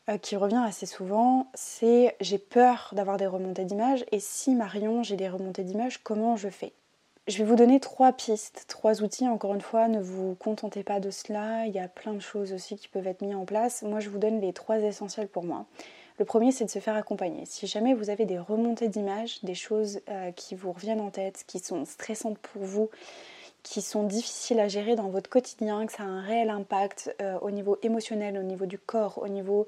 euh, 0.09 0.19
qui 0.19 0.37
revient 0.37 0.63
assez 0.67 0.87
souvent, 0.87 1.47
c'est 1.55 2.17
j'ai 2.21 2.39
peur 2.39 2.91
d'avoir 2.95 3.17
des 3.17 3.27
remontées 3.27 3.65
d'images 3.65 4.05
et 4.11 4.19
si 4.19 4.55
Marion 4.55 5.03
j'ai 5.03 5.17
des 5.17 5.29
remontées 5.29 5.63
d'images, 5.63 5.99
comment 6.03 6.37
je 6.37 6.49
fais? 6.49 6.73
Je 7.29 7.39
vais 7.39 7.45
vous 7.45 7.55
donner 7.55 7.79
trois 7.79 8.13
pistes, 8.13 8.65
trois 8.67 9.03
outils. 9.03 9.29
Encore 9.29 9.55
une 9.55 9.61
fois, 9.61 9.87
ne 9.87 10.01
vous 10.01 10.35
contentez 10.41 10.83
pas 10.83 10.99
de 10.99 11.11
cela. 11.11 11.67
Il 11.67 11.73
y 11.73 11.79
a 11.79 11.87
plein 11.87 12.13
de 12.13 12.19
choses 12.19 12.53
aussi 12.53 12.77
qui 12.77 12.89
peuvent 12.89 13.07
être 13.07 13.23
mises 13.23 13.37
en 13.37 13.45
place. 13.45 13.83
Moi, 13.83 14.01
je 14.01 14.09
vous 14.09 14.19
donne 14.19 14.41
les 14.41 14.53
trois 14.53 14.79
essentiels 14.79 15.29
pour 15.29 15.45
moi. 15.45 15.67
Le 16.21 16.27
premier, 16.27 16.53
c'est 16.53 16.67
de 16.67 16.71
se 16.71 16.81
faire 16.81 16.97
accompagner. 16.97 17.47
Si 17.47 17.67
jamais 17.67 17.95
vous 17.95 18.11
avez 18.11 18.27
des 18.27 18.39
remontées 18.39 18.89
d'images, 18.89 19.43
des 19.43 19.55
choses 19.55 20.03
euh, 20.11 20.33
qui 20.33 20.55
vous 20.55 20.71
reviennent 20.71 21.01
en 21.01 21.09
tête, 21.09 21.45
qui 21.47 21.61
sont 21.61 21.87
stressantes 21.87 22.37
pour 22.37 22.63
vous, 22.63 22.91
qui 23.63 23.81
sont 23.81 24.03
difficiles 24.03 24.61
à 24.61 24.69
gérer 24.69 24.97
dans 24.97 25.09
votre 25.09 25.31
quotidien, 25.31 25.87
que 25.87 25.93
ça 25.93 26.03
a 26.03 26.07
un 26.07 26.21
réel 26.21 26.51
impact 26.51 27.17
euh, 27.23 27.39
au 27.41 27.51
niveau 27.51 27.79
émotionnel, 27.83 28.37
au 28.37 28.43
niveau 28.43 28.67
du 28.67 28.79
corps, 28.79 29.17
au 29.23 29.29
niveau 29.29 29.67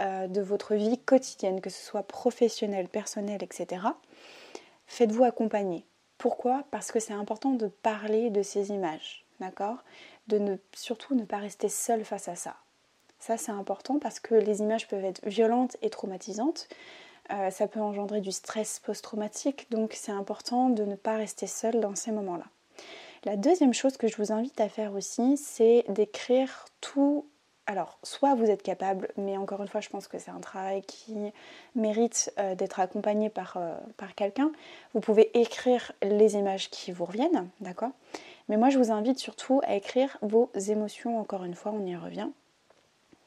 euh, 0.00 0.26
de 0.26 0.40
votre 0.40 0.74
vie 0.74 0.98
quotidienne, 0.98 1.60
que 1.60 1.70
ce 1.70 1.80
soit 1.80 2.02
professionnelle, 2.02 2.88
personnelle, 2.88 3.44
etc., 3.44 3.86
faites-vous 4.88 5.22
accompagner. 5.22 5.86
Pourquoi? 6.18 6.64
Parce 6.72 6.90
que 6.90 6.98
c'est 6.98 7.14
important 7.14 7.52
de 7.52 7.68
parler 7.68 8.30
de 8.30 8.42
ces 8.42 8.70
images, 8.70 9.24
d'accord? 9.38 9.84
De 10.26 10.38
ne 10.38 10.56
surtout 10.74 11.14
ne 11.14 11.24
pas 11.24 11.38
rester 11.38 11.68
seul 11.68 12.04
face 12.04 12.26
à 12.26 12.34
ça. 12.34 12.56
Ça, 13.22 13.36
c'est 13.36 13.52
important 13.52 14.00
parce 14.00 14.18
que 14.18 14.34
les 14.34 14.62
images 14.62 14.88
peuvent 14.88 15.04
être 15.04 15.24
violentes 15.24 15.76
et 15.80 15.90
traumatisantes. 15.90 16.66
Euh, 17.30 17.50
ça 17.50 17.68
peut 17.68 17.78
engendrer 17.78 18.20
du 18.20 18.32
stress 18.32 18.80
post-traumatique, 18.80 19.68
donc 19.70 19.92
c'est 19.94 20.10
important 20.10 20.70
de 20.70 20.84
ne 20.84 20.96
pas 20.96 21.14
rester 21.14 21.46
seul 21.46 21.78
dans 21.78 21.94
ces 21.94 22.10
moments-là. 22.10 22.46
La 23.24 23.36
deuxième 23.36 23.74
chose 23.74 23.96
que 23.96 24.08
je 24.08 24.16
vous 24.16 24.32
invite 24.32 24.60
à 24.60 24.68
faire 24.68 24.92
aussi, 24.94 25.36
c'est 25.36 25.84
d'écrire 25.88 26.64
tout. 26.80 27.24
Alors, 27.68 28.00
soit 28.02 28.34
vous 28.34 28.50
êtes 28.50 28.64
capable, 28.64 29.06
mais 29.16 29.36
encore 29.36 29.62
une 29.62 29.68
fois, 29.68 29.80
je 29.80 29.88
pense 29.88 30.08
que 30.08 30.18
c'est 30.18 30.32
un 30.32 30.40
travail 30.40 30.82
qui 30.82 31.32
mérite 31.76 32.32
euh, 32.40 32.56
d'être 32.56 32.80
accompagné 32.80 33.30
par, 33.30 33.56
euh, 33.56 33.76
par 33.98 34.16
quelqu'un. 34.16 34.50
Vous 34.94 35.00
pouvez 35.00 35.30
écrire 35.38 35.92
les 36.02 36.34
images 36.34 36.70
qui 36.70 36.90
vous 36.90 37.04
reviennent, 37.04 37.48
d'accord? 37.60 37.92
Mais 38.48 38.56
moi, 38.56 38.68
je 38.68 38.78
vous 38.78 38.90
invite 38.90 39.20
surtout 39.20 39.60
à 39.62 39.76
écrire 39.76 40.18
vos 40.22 40.50
émotions, 40.56 41.20
encore 41.20 41.44
une 41.44 41.54
fois, 41.54 41.70
on 41.70 41.86
y 41.86 41.94
revient. 41.94 42.28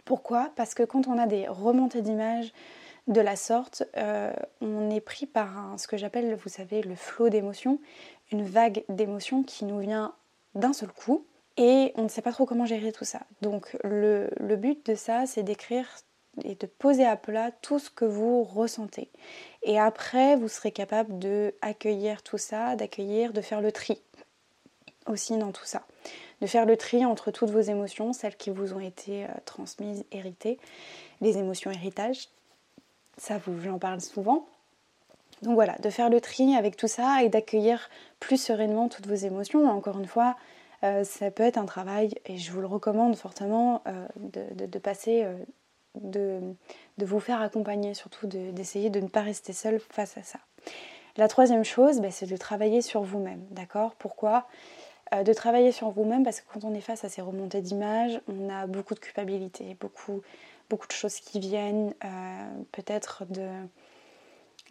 Pourquoi? 0.06 0.52
Parce 0.56 0.74
que 0.74 0.84
quand 0.84 1.08
on 1.08 1.18
a 1.18 1.26
des 1.26 1.48
remontées 1.48 2.02
d'images 2.02 2.54
de 3.08 3.22
la 3.22 3.36
sorte, 3.36 3.84
euh, 3.98 4.34
on 4.62 4.90
est 4.90 5.02
pris 5.02 5.26
par 5.26 5.74
ce 5.78 5.88
que 5.88 5.98
j'appelle, 5.98 6.36
vous 6.36 6.50
savez, 6.50 6.82
le 6.82 6.96
flot 6.96 7.30
d'émotions, 7.30 7.80
une 8.32 8.44
vague 8.44 8.84
d'émotions 8.90 9.44
qui 9.44 9.66
nous 9.66 9.80
vient 9.80 10.14
d'un 10.54 10.74
seul 10.74 10.90
coup 10.92 11.26
et 11.58 11.94
on 11.96 12.04
ne 12.04 12.08
sait 12.08 12.22
pas 12.22 12.32
trop 12.32 12.46
comment 12.46 12.66
gérer 12.66 12.92
tout 12.92 13.06
ça. 13.06 13.22
Donc 13.42 13.78
le, 13.84 14.30
le 14.38 14.56
but 14.56 14.86
de 14.86 14.96
ça, 14.96 15.26
c'est 15.26 15.44
d'écrire 15.44 15.88
et 16.44 16.56
de 16.56 16.66
poser 16.66 17.06
à 17.06 17.16
plat 17.16 17.52
tout 17.62 17.80
ce 17.80 17.90
que 17.90 18.06
vous 18.06 18.44
ressentez. 18.44 19.10
Et 19.64 19.80
après, 19.80 20.36
vous 20.36 20.50
serez 20.50 20.72
capable 20.72 21.18
de 21.18 21.54
accueillir 21.62 22.24
tout 22.24 22.38
ça, 22.38 22.76
d'accueillir, 22.76 23.34
de 23.34 23.42
faire 23.42 23.62
le 23.62 23.72
tri 23.72 24.02
aussi 25.08 25.38
dans 25.38 25.52
tout 25.52 25.66
ça 25.66 25.84
de 26.42 26.48
faire 26.48 26.66
le 26.66 26.78
tri 26.78 27.06
entre 27.06 27.32
toutes 27.32 27.50
vos 27.50 27.62
émotions, 27.62 28.14
celles 28.14 28.36
qui 28.36 28.50
vous 28.50 28.74
ont 28.74 28.80
été 28.80 29.26
euh, 29.26 29.28
transmises, 29.46 30.04
héritées, 30.12 30.58
les 31.22 31.38
émotions 31.38 31.72
héritage. 31.72 32.30
Ça, 33.18 33.38
vous, 33.38 33.60
j'en 33.62 33.80
parle 33.80 34.02
souvent. 34.02 34.46
Donc 35.42 35.56
voilà, 35.56 35.76
de 35.80 35.90
faire 35.90 36.10
le 36.10 36.22
tri 36.22 36.56
avec 36.56 36.78
tout 36.78 36.88
ça 36.88 37.24
et 37.24 37.30
d'accueillir 37.30 37.90
plus 38.20 38.42
sereinement 38.42 38.90
toutes 38.90 39.08
vos 39.08 39.16
émotions. 39.16 39.70
Encore 39.70 40.00
une 40.00 40.08
fois, 40.08 40.36
euh, 40.84 41.04
ça 41.04 41.32
peut 41.32 41.44
être 41.44 41.58
un 41.58 41.66
travail, 41.66 42.14
et 42.26 42.38
je 42.38 42.52
vous 42.52 42.62
le 42.62 42.68
recommande 42.68 43.16
fortement, 43.16 43.82
euh, 43.88 44.08
de, 44.18 44.80
passer, 44.80 45.26
de, 45.96 46.42
vous 46.98 47.20
faire 47.20 47.42
accompagner, 47.42 47.94
surtout 47.94 48.28
d'essayer 48.28 48.90
de, 48.90 49.00
ne 49.00 49.08
pas 49.08 49.22
rester 49.22 49.54
seul 49.54 49.80
face 49.80 50.18
à 50.18 50.24
ça. 50.24 50.40
La 51.18 51.30
troisième 51.30 51.64
chose, 51.64 52.02
bah, 52.02 52.12
c'est 52.12 52.26
de 52.26 52.36
travailler 52.36 52.82
sur 52.82 53.02
vous-même, 53.02 53.42
d'accord? 53.52 53.96
Pourquoi? 53.96 54.48
De 55.24 55.34
travailler 55.34 55.72
sur 55.72 55.90
vous-même 55.90 56.24
parce 56.24 56.42
que 56.42 56.46
quand 56.52 56.64
on 56.64 56.74
est 56.74 56.82
face 56.82 57.04
à 57.04 57.10
ces 57.10 57.22
remontées 57.22 57.62
d'images, 57.62 58.20
on 58.28 58.50
a 58.50 58.68
beaucoup 58.68 58.94
de 58.94 59.00
culpabilité, 59.00 59.78
beaucoup, 59.80 60.22
de 60.70 60.92
choses 60.92 61.20
qui 61.20 61.40
viennent, 61.40 61.94
euh, 62.04 62.48
peut-être 62.72 63.26
de, 63.30 63.48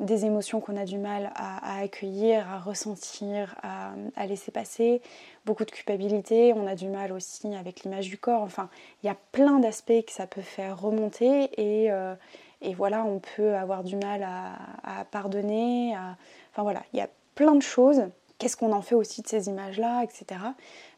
des 0.00 0.24
émotions 0.24 0.60
qu'on 0.60 0.76
a 0.76 0.84
du 0.84 0.98
mal 0.98 1.32
à, 1.34 1.78
accueillir, 1.80 2.50
à 2.50 2.58
ressentir, 2.58 3.54
à, 3.62 4.26
laisser 4.26 4.50
passer, 4.50 5.02
beaucoup 5.44 5.64
de 5.64 5.70
culpabilité, 5.70 6.52
on 6.54 6.66
a 6.66 6.74
du 6.74 6.88
mal 6.88 7.12
aussi 7.12 7.54
avec 7.54 7.84
l'image 7.84 8.08
du 8.08 8.18
corps, 8.18 8.42
enfin 8.42 8.68
il 9.02 9.06
y 9.06 9.10
a 9.10 9.16
plein 9.32 9.60
d'aspects 9.60 10.04
que 10.06 10.12
ça 10.12 10.26
peut 10.26 10.42
faire 10.42 10.80
remonter 10.80 11.50
et, 11.60 11.90
euh, 11.92 12.14
voilà, 12.76 13.04
on 13.04 13.20
peut 13.20 13.54
avoir 13.54 13.84
du 13.84 13.96
mal 13.96 14.22
à, 14.22 14.54
à 14.82 15.04
pardonner, 15.04 15.94
enfin 16.50 16.62
voilà, 16.62 16.82
il 16.92 16.98
y 16.98 17.02
a 17.02 17.08
plein 17.34 17.54
de 17.54 17.62
choses 17.62 18.04
qu'est-ce 18.44 18.58
qu'on 18.58 18.72
en 18.72 18.82
fait 18.82 18.94
aussi 18.94 19.22
de 19.22 19.26
ces 19.26 19.48
images-là, 19.48 20.02
etc. 20.04 20.38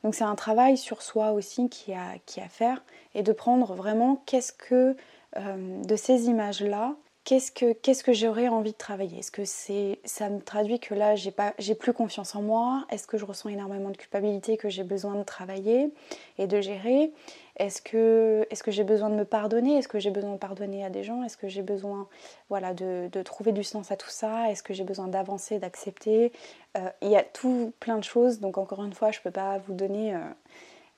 Donc 0.03 0.17
c'est 0.17 0.25
un 0.25 0.35
travail 0.35 0.77
sur 0.77 1.01
soi 1.01 1.31
aussi 1.31 1.69
qui 1.69 1.95
a, 1.95 2.19
qui 2.27 2.41
à 2.41 2.49
faire 2.49 2.83
et 3.15 3.23
de 3.23 3.31
prendre 3.31 3.73
vraiment 3.75 4.21
qu'est-ce 4.27 4.53
que 4.53 4.97
euh, 5.37 5.83
de 5.85 5.95
ces 5.95 6.25
images-là, 6.27 6.97
qu'est-ce 7.27 7.51
que, 7.51 7.73
qu'est-ce 7.73 8.05
que 8.05 8.13
j'aurais 8.13 8.49
envie 8.49 8.73
de 8.73 8.77
travailler? 8.77 9.19
Est-ce 9.19 9.33
que 9.33 9.45
c'est, 9.45 9.99
ça 10.05 10.31
me 10.31 10.41
traduit 10.41 10.79
que 10.79 10.95
là 10.95 11.17
j'ai, 11.17 11.33
pas, 11.33 11.53
j'ai 11.59 11.75
plus 11.75 11.93
confiance 11.93 12.35
en 12.37 12.41
moi? 12.41 12.87
Est-ce 12.89 13.07
que 13.07 13.19
je 13.19 13.25
ressens 13.27 13.51
énormément 13.51 13.91
de 13.91 13.97
culpabilité 13.97 14.57
que 14.57 14.69
j'ai 14.71 14.85
besoin 14.85 15.17
de 15.17 15.25
travailler 15.25 15.91
et 16.39 16.47
de 16.47 16.61
gérer? 16.61 17.13
Est-ce 17.57 17.83
que, 17.83 18.47
est 18.49 18.63
que 18.63 18.71
j'ai 18.71 18.85
besoin 18.85 19.11
de 19.11 19.17
me 19.17 19.25
pardonner? 19.25 19.77
Est-ce 19.77 19.89
que 19.89 19.99
j'ai 19.99 20.11
besoin 20.11 20.35
de 20.35 20.39
pardonner 20.39 20.85
à 20.85 20.91
des 20.91 21.03
gens? 21.03 21.25
Est-ce 21.25 21.37
que 21.37 21.49
j'ai 21.49 21.63
besoin 21.63 22.09
voilà, 22.49 22.75
de, 22.75 23.23
trouver 23.23 23.51
du 23.51 23.65
sens 23.65 23.91
à 23.91 23.97
tout 23.97 24.11
ça? 24.11 24.51
Est-ce 24.51 24.63
que 24.63 24.73
j'ai 24.73 24.85
besoin 24.85 25.09
d'avancer, 25.09 25.59
d'accepter? 25.59 26.33
Euh, 26.79 26.89
Il 27.03 27.11
y 27.11 27.17
a 27.17 27.25
tout 27.25 27.73
plein 27.81 27.99
de 27.99 28.05
choses, 28.05 28.39
donc 28.39 28.57
encore 28.57 28.85
une 28.85 28.93
fois, 28.93 29.11
je 29.11 29.19
ne 29.19 29.23
peux 29.25 29.33
pas 29.33 29.59
vous 29.67 29.75
donner... 29.75 30.15
Euh, 30.15 30.21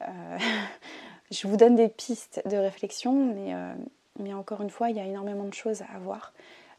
euh, 0.02 0.38
je 1.30 1.48
vous 1.48 1.56
donne 1.56 1.74
des 1.74 1.88
pistes 1.88 2.42
de 2.46 2.56
réflexion, 2.56 3.14
mais, 3.34 3.54
mais 4.18 4.34
encore 4.34 4.62
une 4.62 4.70
fois, 4.70 4.90
il 4.90 4.96
y 4.96 5.00
a 5.00 5.04
énormément 5.04 5.44
de 5.44 5.54
choses 5.54 5.82
à 5.82 5.98
voir. 5.98 6.32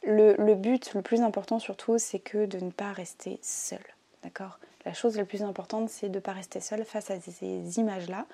Le, 0.03 0.55
but, 0.55 0.93
le 0.93 1.01
plus 1.01 1.22
important 1.22 1.60
surtout, 1.60 1.98
c'est 1.98 2.19
que 2.19 2.46
de 2.46 2.60
ne 2.60 2.72
pas 2.72 2.91
rester 2.91 3.39
seul. 3.41 3.84
D'accord? 4.24 4.60
La 4.86 4.93
chose 4.93 5.17
la 5.17 5.25
plus 5.25 5.43
importante, 5.43 5.89
c'est 5.89 6.10
de 6.10 6.15
ne 6.15 6.19
pas 6.19 6.31
rester 6.31 6.62
seul 6.62 6.86
face 6.86 7.12
à 7.12 7.19
ces 7.19 7.79
images-là. 7.79 8.25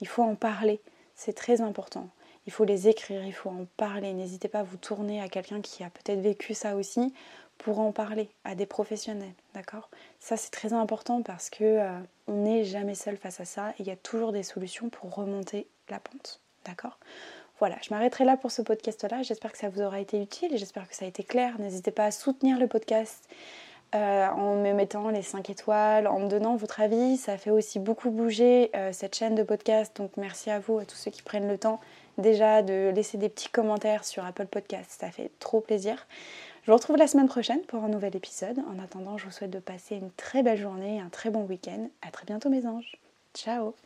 Il 0.00 0.08
faut 0.08 0.22
en 0.22 0.34
parler. 0.34 0.80
C'est 1.14 1.32
très 1.32 1.60
important. 1.60 2.08
Il 2.46 2.52
faut 2.52 2.64
les 2.64 2.88
écrire, 2.88 3.24
il 3.24 3.32
faut 3.32 3.50
en 3.50 3.66
parler. 3.76 4.12
N'hésitez 4.12 4.48
pas 4.48 4.60
à 4.60 4.64
vous 4.64 4.76
tourner 4.76 5.20
à 5.20 5.28
quelqu'un 5.28 5.60
qui 5.60 5.84
a 5.84 5.90
peut-être 5.90 6.20
vécu 6.20 6.54
ça 6.54 6.74
aussi 6.74 7.14
pour 7.62 7.78
en 7.78 7.92
parler 7.92 8.28
à 8.44 8.56
des 8.56 8.66
professionnels, 8.66 9.34
d'accord? 9.54 9.88
Ça 10.18 10.36
c'est 10.36 10.50
très 10.50 10.72
important 10.72 11.22
parce 11.22 11.48
que 11.48 11.62
euh, 11.62 11.98
on 12.26 12.42
n'est 12.42 12.64
jamais 12.64 12.96
seul 12.96 13.16
face 13.16 13.38
à 13.38 13.44
ça 13.44 13.70
et 13.70 13.74
il 13.80 13.86
y 13.86 13.92
a 13.92 13.96
toujours 13.96 14.32
des 14.32 14.42
solutions 14.42 14.88
pour 14.88 15.14
remonter 15.14 15.68
la 15.88 16.00
pente, 16.00 16.40
d'accord? 16.64 16.98
Voilà, 17.62 17.76
je 17.80 17.94
m'arrêterai 17.94 18.24
là 18.24 18.36
pour 18.36 18.50
ce 18.50 18.60
podcast-là. 18.60 19.22
J'espère 19.22 19.52
que 19.52 19.58
ça 19.58 19.68
vous 19.68 19.82
aura 19.82 20.00
été 20.00 20.20
utile 20.20 20.52
et 20.52 20.58
j'espère 20.58 20.88
que 20.88 20.96
ça 20.96 21.04
a 21.04 21.08
été 21.08 21.22
clair. 21.22 21.60
N'hésitez 21.60 21.92
pas 21.92 22.06
à 22.06 22.10
soutenir 22.10 22.58
le 22.58 22.66
podcast 22.66 23.28
euh, 23.94 24.26
en 24.26 24.56
me 24.56 24.72
mettant 24.72 25.10
les 25.10 25.22
5 25.22 25.48
étoiles, 25.48 26.08
en 26.08 26.18
me 26.18 26.28
donnant 26.28 26.56
votre 26.56 26.80
avis. 26.80 27.16
Ça 27.16 27.38
fait 27.38 27.50
aussi 27.50 27.78
beaucoup 27.78 28.10
bouger 28.10 28.72
euh, 28.74 28.92
cette 28.92 29.14
chaîne 29.14 29.36
de 29.36 29.44
podcast. 29.44 29.96
Donc 29.96 30.10
merci 30.16 30.50
à 30.50 30.58
vous, 30.58 30.80
à 30.80 30.84
tous 30.84 30.96
ceux 30.96 31.12
qui 31.12 31.22
prennent 31.22 31.46
le 31.46 31.56
temps 31.56 31.78
déjà 32.18 32.62
de 32.62 32.90
laisser 32.92 33.16
des 33.16 33.28
petits 33.28 33.50
commentaires 33.50 34.04
sur 34.04 34.26
Apple 34.26 34.46
Podcast. 34.46 34.96
Ça 34.98 35.12
fait 35.12 35.30
trop 35.38 35.60
plaisir. 35.60 36.08
Je 36.64 36.72
vous 36.72 36.76
retrouve 36.76 36.96
la 36.96 37.06
semaine 37.06 37.28
prochaine 37.28 37.60
pour 37.68 37.84
un 37.84 37.88
nouvel 37.88 38.16
épisode. 38.16 38.58
En 38.74 38.82
attendant, 38.82 39.18
je 39.18 39.26
vous 39.26 39.30
souhaite 39.30 39.50
de 39.50 39.60
passer 39.60 39.94
une 39.94 40.10
très 40.10 40.42
belle 40.42 40.58
journée, 40.58 41.00
un 41.00 41.10
très 41.10 41.30
bon 41.30 41.44
week-end. 41.44 41.88
À 42.04 42.10
très 42.10 42.26
bientôt 42.26 42.50
mes 42.50 42.66
anges. 42.66 42.96
Ciao 43.34 43.76